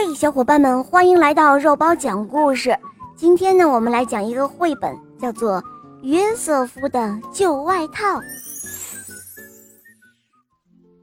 [0.00, 2.78] 嘿，小伙伴们，欢迎来到肉包讲故事。
[3.16, 5.60] 今天呢，我们来讲一个绘本，叫做
[6.02, 8.20] 《约瑟夫的旧外套》。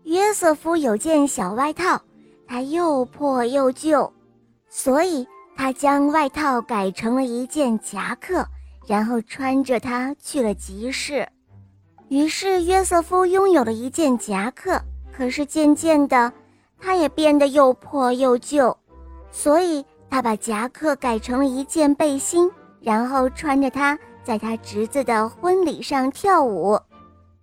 [0.05, 2.01] 约瑟夫有件小外套，
[2.47, 4.09] 它又破又旧，
[4.69, 5.27] 所以
[5.57, 8.47] 他将外套改成了一件夹克，
[8.87, 11.27] 然后穿着它去了集市。
[12.07, 14.81] 于是，约瑟夫拥有了一件夹克。
[15.11, 16.31] 可是渐渐的，
[16.79, 18.77] 他也变得又破又旧，
[19.35, 26.79] 所以他把夹克改成了一件背心，然后穿着它在他侄子的婚礼上跳舞。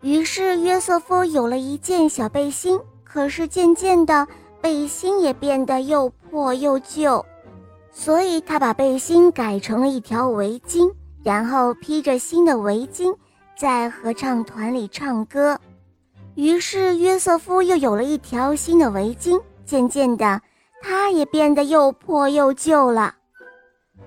[0.00, 4.26] 于是约瑟夫有了一件小背心，可是渐渐的，
[4.62, 7.24] 背心也变得又破又旧，
[7.92, 10.90] 所以他把背心改成了一条围巾，
[11.22, 13.14] 然后披着新的围巾，
[13.54, 15.60] 在合唱团里唱歌。
[16.36, 20.40] 于是约瑟夫又有了一条新的围巾，渐渐的，
[20.82, 23.14] 他也变得又破又旧了。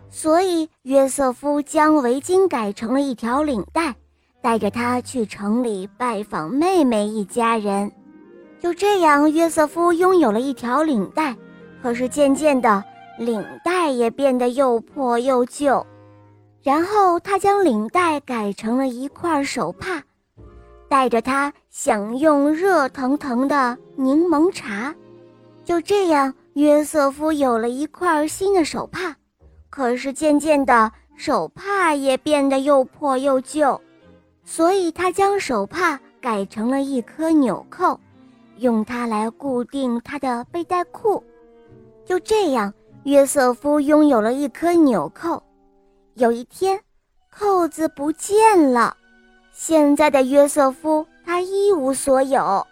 [0.10, 3.96] 所以约瑟夫将围巾改成了一条领带，
[4.42, 7.92] 带着它去城里拜访妹妹一家人。
[8.60, 11.36] 就这样，约瑟夫拥有了一条领带。
[11.82, 12.84] 可是渐渐的，
[13.18, 15.86] 领带也变得又破又旧。
[16.64, 20.04] 然后他将领带改成了一块手帕。
[20.88, 24.94] 带着它享用热腾腾的柠檬茶，
[25.64, 29.14] 就这样，约瑟夫有了一块新的手帕。
[29.70, 33.80] 可是渐渐的，手帕也变得又破又旧，
[34.46, 38.00] 所以他将手帕改成了一颗纽扣，
[38.60, 41.22] 用它来固定他的背带裤。
[42.06, 45.44] 就这样，约瑟夫拥有了一颗纽扣。
[46.14, 46.80] 有一天，
[47.30, 48.96] 扣子不见了。
[49.52, 52.66] 现在的约瑟夫，他一无所有。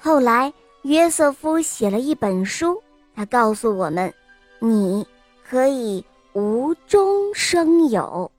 [0.00, 0.50] 后来，
[0.84, 2.82] 约瑟夫写了一本书，
[3.14, 4.12] 他告诉我们
[4.60, 5.06] ：“你
[5.48, 8.30] 可以无中生有。”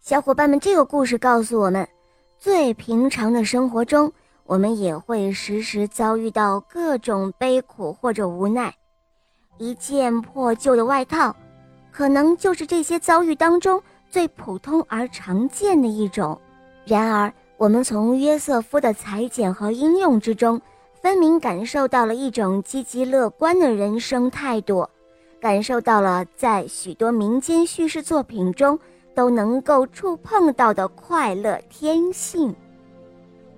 [0.00, 1.88] 小伙伴们，这个故事告诉我们，
[2.38, 4.12] 最平常的生活中，
[4.44, 8.74] 我们也会时时遭遇到各种悲苦或者无奈。
[9.58, 11.34] 一件破旧的外套，
[11.90, 16.38] 可能就是这些遭遇当中最普通而常见的一种。
[16.84, 20.60] 然而，我们从约瑟夫的裁剪和应用之中，
[21.04, 24.88] 分明感受到了一种积极乐观的人生态度，
[25.38, 28.78] 感受到了在许多民间叙事作品中
[29.14, 32.56] 都能够触碰到的快乐天性。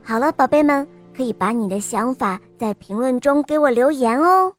[0.02, 0.84] 好了，宝贝们，
[1.16, 4.52] 可以把你的想法在评论中给我留言哦。